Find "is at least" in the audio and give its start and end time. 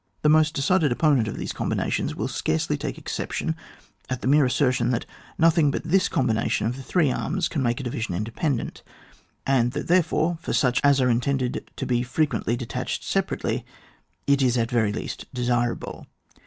14.41-14.71